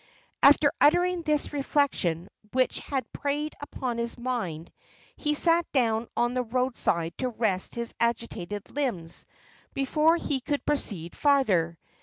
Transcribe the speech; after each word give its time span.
After 0.41 0.73
uttering 0.81 1.21
this 1.21 1.53
reflection 1.53 2.27
which 2.53 2.79
had 2.79 3.13
preyed 3.13 3.53
upon 3.61 3.99
his 3.99 4.17
mind, 4.17 4.71
he 5.15 5.35
sat 5.35 5.71
down 5.73 6.07
on 6.17 6.33
the 6.33 6.41
road 6.41 6.75
side 6.75 7.15
to 7.19 7.29
rest 7.29 7.75
his 7.75 7.93
agitated 7.99 8.71
limbs 8.75 9.27
before 9.75 10.17
he 10.17 10.41
could 10.41 10.65
proceed 10.65 11.15
farther. 11.15 11.77